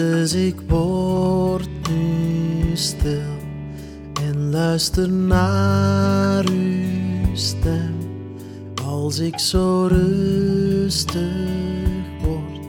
[0.00, 3.38] Jezus, ik word nu stil
[4.22, 7.94] en luister naar uw stem.
[8.84, 11.22] Als ik zo rustig
[12.22, 12.60] word,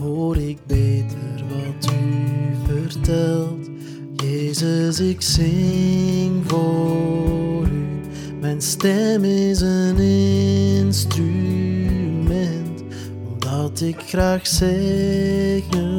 [0.00, 3.68] hoor ik beter wat u vertelt.
[4.14, 7.86] Jezus, ik zing voor u.
[8.40, 9.98] Mijn stem is een
[10.78, 11.22] instrument,
[13.32, 15.97] omdat ik graag zeggen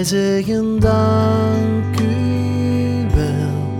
[0.00, 3.72] Wij zeggen dank u wel,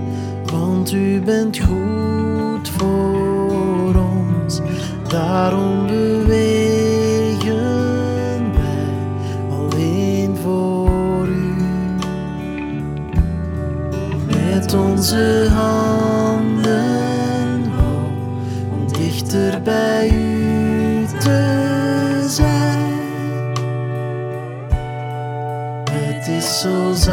[0.52, 4.60] want u bent goed voor ons.
[5.09, 7.52] Daarom bewegen
[8.52, 8.95] wij
[9.51, 11.54] alleen voor u.
[14.27, 16.51] Met onze handen
[17.71, 18.12] hoog
[18.73, 21.59] om dichter bij u te
[26.62, 27.06] Het is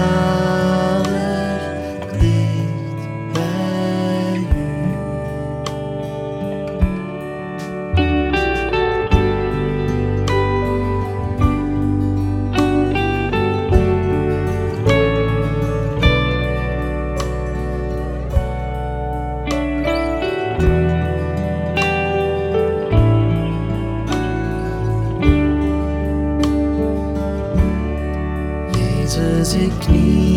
[29.47, 30.36] Jezus, ik kniel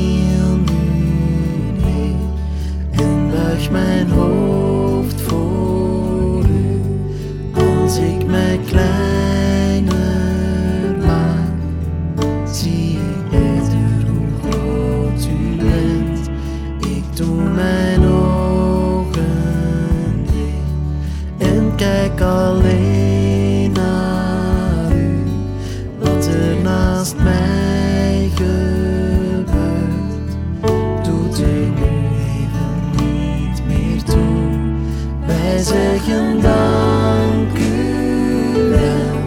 [35.61, 39.21] Wij zeggen dank u wel,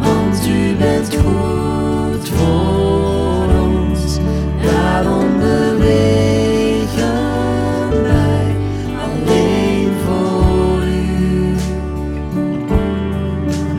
[0.00, 4.18] want u bent goed voor ons.
[4.62, 5.92] Daarom bewegen
[8.02, 8.56] wij
[9.04, 11.54] alleen voor u.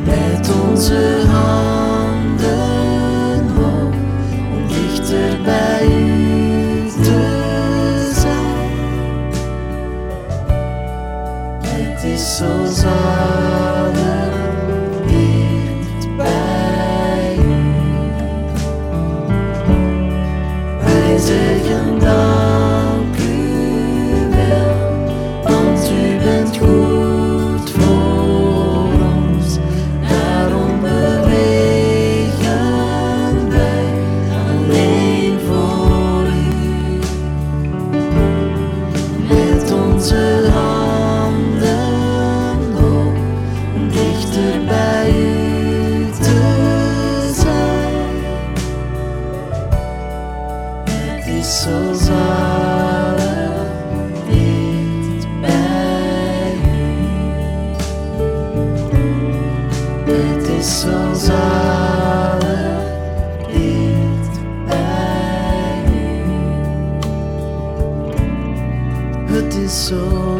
[0.05, 1.64] Met onze handen
[12.37, 12.83] Het is
[60.65, 62.43] is zo bij.
[69.25, 70.35] Het is zo